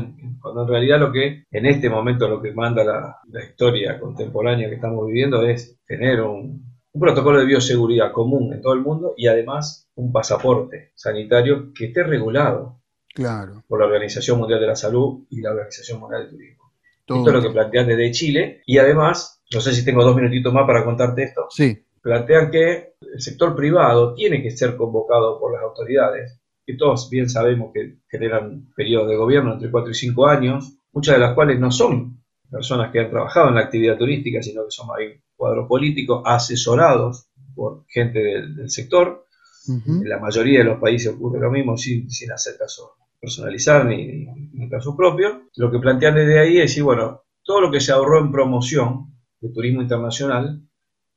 cuando 0.40 0.62
en 0.62 0.68
realidad 0.68 1.00
lo 1.00 1.12
que 1.12 1.44
en 1.50 1.66
este 1.66 1.88
momento 1.88 2.28
lo 2.28 2.40
que 2.40 2.52
manda 2.52 2.84
la, 2.84 3.44
historia 3.44 3.98
contemporánea 3.98 4.68
que 4.68 4.76
estamos 4.76 5.06
viviendo 5.06 5.42
es 5.44 5.78
tener 5.86 6.20
un, 6.20 6.72
protocolo 6.98 7.38
de 7.38 7.46
bioseguridad 7.46 8.12
común 8.12 8.52
en 8.52 8.60
todo 8.60 8.74
el 8.74 8.80
mundo 8.80 9.14
y 9.16 9.26
además 9.26 9.88
un 9.94 10.12
pasaporte 10.12 10.92
sanitario 10.94 11.72
que 11.72 11.86
esté 11.86 12.02
regulado 12.02 12.82
claro. 13.14 13.62
por 13.66 13.80
la 13.80 13.86
Organización 13.86 14.38
Mundial 14.38 14.60
de 14.60 14.66
la 14.66 14.76
Salud 14.76 15.24
y 15.30 15.40
la 15.40 15.50
Organización 15.50 16.00
Mundial 16.00 16.22
del 16.22 16.30
Turismo. 16.30 16.72
Esto 17.00 17.26
es 17.28 17.34
lo 17.34 17.42
que 17.42 17.50
plantean 17.50 17.86
desde 17.86 18.10
Chile 18.10 18.62
y 18.66 18.78
además, 18.78 19.42
no 19.52 19.60
sé 19.60 19.72
si 19.72 19.84
tengo 19.84 20.04
dos 20.04 20.16
minutitos 20.16 20.52
más 20.52 20.66
para 20.66 20.84
contarte 20.84 21.24
esto. 21.24 21.46
Sí. 21.50 21.82
Plantean 22.00 22.50
que 22.50 22.94
el 23.00 23.20
sector 23.20 23.54
privado 23.54 24.14
tiene 24.14 24.42
que 24.42 24.50
ser 24.50 24.76
convocado 24.76 25.38
por 25.38 25.52
las 25.52 25.62
autoridades 25.62 26.41
que 26.64 26.74
todos 26.74 27.10
bien 27.10 27.28
sabemos 27.28 27.70
que 27.72 27.98
generan 28.08 28.68
periodos 28.74 29.08
de 29.08 29.16
gobierno 29.16 29.54
entre 29.54 29.70
4 29.70 29.90
y 29.90 29.94
5 29.94 30.26
años, 30.26 30.76
muchas 30.92 31.16
de 31.16 31.20
las 31.20 31.34
cuales 31.34 31.58
no 31.58 31.70
son 31.70 32.22
personas 32.50 32.92
que 32.92 33.00
han 33.00 33.10
trabajado 33.10 33.48
en 33.48 33.54
la 33.54 33.62
actividad 33.62 33.96
turística, 33.96 34.42
sino 34.42 34.64
que 34.64 34.70
son 34.70 34.86
más 34.86 34.98
cuadros 35.34 35.66
políticos 35.66 36.22
asesorados 36.24 37.28
por 37.54 37.84
gente 37.88 38.18
del, 38.20 38.70
sector. 38.70 39.26
En 39.68 40.08
la 40.08 40.18
mayoría 40.18 40.58
de 40.58 40.64
los 40.64 40.80
países 40.80 41.14
ocurre 41.14 41.40
lo 41.40 41.50
mismo 41.50 41.76
sin, 41.76 42.10
sin 42.10 42.32
hacer 42.32 42.56
caso 42.58 42.94
personalizar 43.20 43.86
ni, 43.86 44.26
ni, 44.52 44.68
caso 44.68 44.96
propio. 44.96 45.42
Lo 45.56 45.70
que 45.70 45.78
plantean 45.78 46.16
desde 46.16 46.40
ahí 46.40 46.56
es 46.58 46.70
decir, 46.70 46.82
bueno, 46.82 47.22
todo 47.44 47.60
lo 47.60 47.70
que 47.70 47.80
se 47.80 47.92
ahorró 47.92 48.18
en 48.18 48.32
promoción 48.32 49.14
de 49.40 49.50
turismo 49.50 49.80
internacional, 49.80 50.60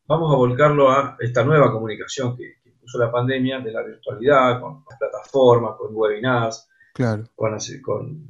vamos 0.07 0.31
a 0.31 0.37
volcarlo 0.37 0.91
a 0.91 1.17
esta 1.19 1.43
nueva 1.43 1.71
comunicación 1.71 2.37
que, 2.37 2.53
incluso 2.85 2.99
la 2.99 3.11
pandemia, 3.11 3.59
de 3.59 3.71
la 3.71 3.81
virtualidad, 3.81 4.61
con 4.61 4.83
las 4.87 4.99
plataformas, 4.99 5.75
con 5.77 5.95
webinars, 5.95 6.69
claro. 6.93 7.23
con, 7.35 7.57
con 7.81 8.27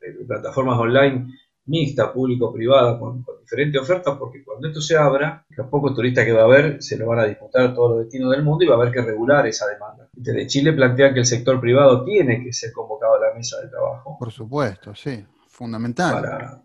eh, 0.00 0.24
plataformas 0.26 0.78
online 0.78 1.32
mixta, 1.66 2.12
público-privada, 2.12 2.98
con, 2.98 3.24
diferentes 3.40 3.80
ofertas, 3.80 4.16
porque 4.18 4.44
cuando 4.44 4.68
esto 4.68 4.80
se 4.80 4.96
abra, 4.96 5.44
los 5.50 5.68
pocos 5.68 5.94
turistas 5.94 6.24
que 6.24 6.32
va 6.32 6.42
a 6.42 6.44
haber 6.44 6.82
se 6.82 6.96
lo 6.96 7.06
van 7.06 7.20
a 7.20 7.24
disputar 7.24 7.62
a 7.62 7.74
todos 7.74 7.90
los 7.90 7.98
destinos 8.00 8.32
del 8.32 8.42
mundo 8.42 8.64
y 8.64 8.68
va 8.68 8.74
a 8.74 8.78
haber 8.78 8.92
que 8.92 9.02
regular 9.02 9.46
esa 9.46 9.66
demanda. 9.68 10.08
Desde 10.12 10.46
Chile 10.46 10.72
plantean 10.72 11.14
que 11.14 11.20
el 11.20 11.26
sector 11.26 11.60
privado 11.60 12.04
tiene 12.04 12.42
que 12.42 12.52
ser 12.52 12.72
convocado 12.72 13.14
a 13.14 13.20
la 13.20 13.34
mesa 13.34 13.60
de 13.60 13.68
trabajo. 13.68 14.16
Por 14.18 14.32
supuesto, 14.32 14.94
sí, 14.94 15.24
fundamental. 15.48 16.22
Para, 16.22 16.62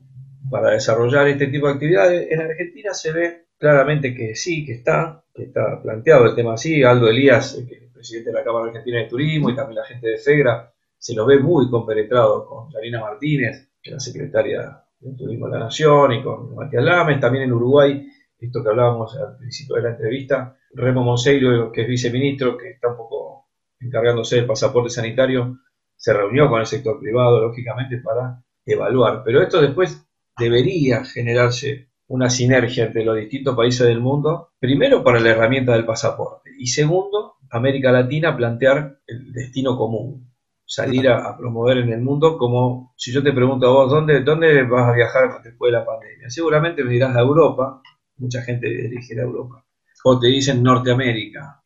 para 0.50 0.72
desarrollar 0.72 1.28
este 1.28 1.48
tipo 1.48 1.68
de 1.68 1.74
actividades. 1.74 2.32
En 2.32 2.42
Argentina 2.42 2.94
se 2.94 3.12
ve 3.12 3.46
claramente 3.62 4.15
que 4.15 4.34
sí, 4.34 4.65
que 4.65 4.74
está, 4.74 5.24
que 5.32 5.44
está 5.44 5.80
planteado 5.80 6.25
el 6.25 6.34
tema 6.34 6.56
así. 6.56 6.84
Aldo 6.84 7.08
Elías, 7.08 7.56
el 7.56 7.91
presidente 7.94 8.32
de 8.32 8.36
la 8.36 8.44
Cámara 8.44 8.65
Argentina 8.65 8.98
de 8.98 9.06
Turismo, 9.06 9.51
y 9.51 9.56
también 9.56 9.75
la 9.75 9.86
gente 9.86 10.08
de 10.08 10.18
FEGRA, 10.18 10.74
se 10.98 11.13
los 11.13 11.27
ve 11.27 11.38
muy 11.38 11.70
compenetrados 11.70 12.48
con 12.48 12.72
Karina 12.72 13.00
Martínez, 13.00 13.70
que 13.80 13.91
es 13.91 13.94
la 13.94 14.00
secretaria 14.00 14.84
de 15.00 15.15
Turismo 15.15 15.46
de 15.46 15.51
la 15.53 15.65
Nación, 15.65 16.12
y 16.12 16.24
con 16.24 16.56
Matías 16.56 16.84
Lames, 16.84 17.20
también 17.20 17.44
en 17.44 17.53
Uruguay, 17.53 18.08
esto 18.39 18.63
que 18.63 18.70
hablábamos 18.70 19.15
al 19.15 19.38
principio 19.38 19.75
de 19.75 19.84
la 19.84 19.89
entrevista, 19.91 20.58
Remo 20.74 21.03
Monseiro, 21.03 21.72
que 21.72 21.82
es 21.82 21.88
viceministro, 21.88 22.58
que 22.58 22.72
está 22.72 22.88
un 22.88 22.98
poco 22.98 23.50
encargándose 23.80 24.38
del 24.38 24.48
pasaporte 24.48 24.89
sanitario, 24.89 25.60
se 25.96 26.13
reunió 26.13 26.50
con 26.50 26.62
el 26.62 26.65
sector 26.65 27.00
privado, 27.00 27.39
lógicamente, 27.39 27.98
para 27.98 28.44
evaluar. 28.65 29.22
Pero 29.24 29.39
esto 29.39 29.62
después 29.62 30.03
debería 30.36 31.06
generarse 31.06 31.91
una 32.12 32.30
sinergia 32.30 32.88
entre 32.88 33.06
los 33.06 33.15
distintos 33.15 33.56
países 33.56 33.88
del 33.88 34.01
mundo, 34.01 34.50
primero 34.60 35.01
para 35.01 35.22
la 35.22 35.30
herramienta 35.30 35.72
del 35.72 35.86
pasaporte 35.86 36.51
y 36.58 36.68
segundo, 36.68 37.36
América 37.50 37.89
Latina 37.89 38.36
plantear 38.36 39.00
el 39.08 39.32
destino 39.32 39.77
común, 39.77 40.30
salir 40.65 41.08
a, 41.08 41.38
promover 41.38 41.77
en 41.77 41.94
el 41.94 42.01
mundo 42.01 42.38
como 42.38 42.94
si 42.98 43.13
yo 43.13 43.24
te 43.24 43.32
pregunto 43.32 43.68
a 43.68 43.72
vos, 43.72 43.91
¿dónde, 43.91 44.24
¿dónde 44.24 44.63
vas 44.63 44.89
a 44.89 44.94
viajar 44.94 45.41
después 45.41 45.72
de 45.72 45.80
la 45.80 45.86
pandemia? 45.86 46.30
Seguramente 46.30 46.84
me 46.84 46.91
dirás 46.91 47.15
a 47.15 47.22
Europa, 47.22 47.82
mucha 48.18 48.41
gente 48.41 48.68
dirige 48.68 49.18
a 49.18 49.24
Europa, 49.24 49.63
o 50.03 50.20
te 50.20 50.27
dicen 50.27 50.62
Norteamérica, 50.62 51.63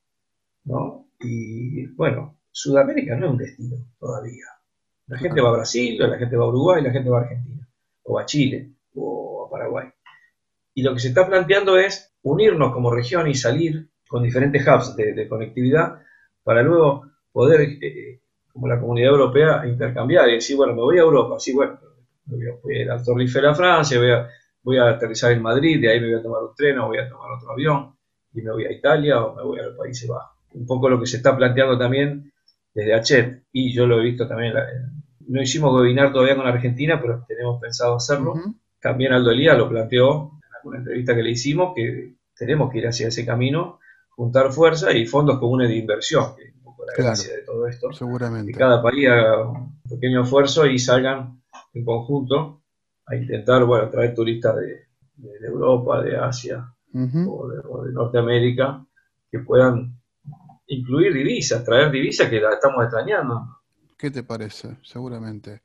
¿no? 0.65 1.07
Y 1.21 1.87
bueno, 1.87 2.37
Sudamérica 2.51 3.15
no 3.15 3.25
es 3.25 3.31
un 3.31 3.37
destino 3.37 3.77
todavía. 3.99 4.45
La 5.07 5.17
gente 5.17 5.41
va 5.41 5.49
a 5.49 5.53
Brasil, 5.53 5.97
la 5.97 6.19
gente 6.19 6.37
va 6.37 6.45
a 6.45 6.49
Uruguay, 6.49 6.83
la 6.83 6.91
gente 6.91 7.09
va 7.09 7.17
a 7.17 7.21
Argentina, 7.21 7.67
o 8.03 8.19
a 8.19 8.25
Chile, 8.25 8.73
o 8.93 9.47
a 9.47 9.49
Paraguay. 9.49 9.94
Y 10.75 10.83
lo 10.83 10.93
que 10.93 10.99
se 10.99 11.07
está 11.07 11.25
planteando 11.25 11.77
es 11.77 12.13
unirnos 12.21 12.73
como 12.73 12.93
región 12.93 13.27
y 13.27 13.33
salir 13.33 13.87
con 14.07 14.21
diferentes 14.21 14.67
hubs 14.67 14.95
de, 14.95 15.27
conectividad 15.27 16.01
para 16.43 16.61
luego 16.61 17.07
poder, 17.31 17.61
eh, 17.81 18.19
como 18.51 18.67
la 18.67 18.79
comunidad 18.79 19.11
europea, 19.11 19.65
intercambiar 19.65 20.29
y 20.29 20.35
decir, 20.35 20.57
bueno, 20.57 20.73
me 20.75 20.81
voy 20.81 20.97
a 20.97 21.01
Europa, 21.01 21.39
sí, 21.39 21.53
bueno, 21.53 21.79
voy 22.25 22.41
a, 22.45 22.81
ir 22.81 22.91
a 22.91 23.55
Francia, 23.55 23.97
voy 23.97 24.11
a, 24.11 24.29
voy 24.61 24.77
a 24.77 24.89
aterrizar 24.89 25.31
en 25.31 25.41
Madrid, 25.41 25.81
de 25.81 25.91
ahí 25.91 25.99
me 25.99 26.07
voy 26.07 26.19
a 26.19 26.23
tomar 26.23 26.43
un 26.43 26.55
tren 26.55 26.77
o 26.79 26.87
voy 26.87 26.97
a 26.97 27.09
tomar 27.09 27.31
otro 27.31 27.51
avión 27.51 27.95
y 28.33 28.41
me 28.41 28.51
voy 28.51 28.65
a 28.65 28.71
Italia 28.71 29.23
o 29.23 29.33
me 29.33 29.43
voy 29.43 29.59
a 29.59 29.63
los 29.63 29.77
Países 29.77 30.07
Bajos. 30.09 30.37
Un 30.53 30.65
poco 30.65 30.89
lo 30.89 30.99
que 30.99 31.07
se 31.07 31.17
está 31.17 31.35
planteando 31.35 31.77
también 31.77 32.31
desde 32.73 32.93
Achet, 32.93 33.43
y 33.53 33.73
yo 33.73 33.87
lo 33.87 33.99
he 33.99 34.03
visto 34.03 34.27
también, 34.27 34.53
no 35.27 35.41
hicimos 35.41 35.73
webinar 35.73 36.11
todavía 36.11 36.35
con 36.35 36.45
Argentina, 36.45 36.99
pero 37.01 37.23
tenemos 37.25 37.61
pensado 37.61 37.95
hacerlo. 37.95 38.33
También 38.81 39.13
Aldo 39.13 39.31
Elías 39.31 39.57
lo 39.57 39.69
planteó 39.69 40.34
una 40.65 40.79
entrevista 40.79 41.15
que 41.15 41.23
le 41.23 41.31
hicimos, 41.31 41.73
que 41.75 42.15
tenemos 42.35 42.71
que 42.71 42.79
ir 42.79 42.87
hacia 42.87 43.07
ese 43.07 43.25
camino, 43.25 43.79
juntar 44.09 44.51
fuerza 44.51 44.91
y 44.91 45.05
fondos 45.05 45.39
comunes 45.39 45.69
de 45.69 45.77
inversión, 45.77 46.35
que 46.35 46.43
es 46.43 46.55
un 46.55 46.63
poco 46.63 46.85
la 46.85 46.93
gracia 46.95 47.35
de 47.35 47.41
todo 47.41 47.67
esto. 47.67 47.91
Seguramente. 47.93 48.51
Que 48.51 48.57
cada 48.57 48.81
país 48.81 49.07
haga 49.07 49.47
un 49.49 49.81
pequeño 49.89 50.23
esfuerzo 50.23 50.65
y 50.65 50.79
salgan 50.79 51.41
en 51.73 51.85
conjunto 51.85 52.63
a 53.05 53.15
intentar, 53.15 53.65
bueno, 53.65 53.89
traer 53.89 54.13
turistas 54.13 54.55
de, 54.55 54.85
Europa, 55.47 56.01
de 56.01 56.17
Asia 56.17 56.65
o, 56.93 57.47
de, 57.83 57.91
Norteamérica, 57.93 58.85
que 59.29 59.39
puedan 59.39 59.99
incluir 60.67 61.13
divisas, 61.13 61.63
traer 61.63 61.91
divisas 61.91 62.29
que 62.29 62.39
la 62.39 62.53
estamos 62.53 62.83
extrañando. 62.83 63.61
¿Qué 63.97 64.11
te 64.11 64.23
parece? 64.23 64.75
Seguramente. 64.83 65.61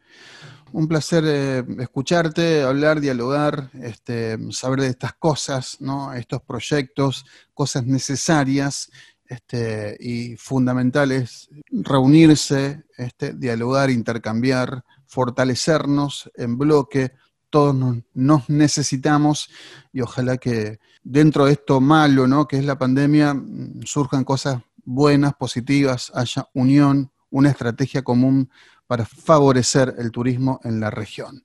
Un 0.72 0.87
placer 0.87 1.25
eh, 1.26 1.64
escucharte, 1.80 2.62
hablar, 2.62 3.00
dialogar, 3.00 3.70
este, 3.82 4.38
saber 4.52 4.82
de 4.82 4.87
estas 4.87 5.14
cosas, 5.14 5.78
¿no? 5.80 6.12
estos 6.12 6.40
proyectos, 6.42 7.26
cosas 7.54 7.84
necesarias 7.87 8.88
este, 9.26 9.96
y 9.99 10.37
fundamentales, 10.37 11.49
reunirse, 11.72 12.84
este, 12.96 13.32
dialogar, 13.32 13.90
intercambiar, 13.90 14.84
fortalecernos 15.06 16.30
en 16.37 16.56
bloque. 16.56 17.12
Todos 17.50 17.74
nos, 18.14 18.48
necesitamos 18.48 19.50
y 19.92 20.02
ojalá 20.02 20.37
que 20.37 20.78
dentro 21.02 21.46
de 21.46 21.52
esto 21.52 21.81
malo, 21.81 22.28
¿no? 22.28 22.46
que 22.46 22.59
es 22.59 22.64
la 22.64 22.78
pandemia, 22.78 23.35
mm, 23.35 23.81
surjan 23.85 24.22
cosas 24.22 24.62
buenas, 24.85 25.35
positivas, 25.35 26.12
haya 26.14 26.48
unión, 26.55 27.11
una 27.31 27.51
estrategia 27.51 28.03
común 28.03 28.51
para 28.87 29.05
favorecer 29.05 29.95
el 29.99 30.11
turismo 30.11 30.61
en 30.64 30.81
la 30.81 30.90
región. 30.90 31.45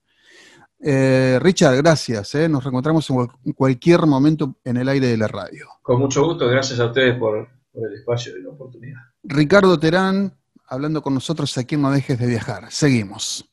Eh, 0.80 1.40
Richard, 1.42 1.78
gracias. 1.78 2.36
Eh. 2.36 2.50
Nos 2.50 2.64
reencontramos 2.64 3.10
en 3.10 3.54
cualquier 3.54 4.06
momento 4.06 4.56
en 4.64 4.78
el 4.78 4.90
aire 4.90 5.08
de 5.08 5.18
la 5.18 5.28
radio. 5.28 5.68
Con 5.82 6.00
mucho 6.00 6.24
gusto, 6.26 6.48
gracias 6.48 6.80
a 6.80 6.86
ustedes 6.88 7.18
por, 7.18 7.48
por 7.72 7.90
el 7.90 7.98
espacio 7.98 8.38
y 8.38 8.44
la 8.44 8.50
oportunidad. 8.50 9.00
Ricardo 9.24 9.80
Terán, 9.80 10.34
hablando 10.68 11.02
con 11.02 11.14
nosotros 11.14 11.58
aquí 11.58 11.76
en 11.76 11.82
No 11.82 11.92
Dejes 11.92 12.20
de 12.20 12.28
Viajar. 12.28 12.72
Seguimos. 12.72 13.50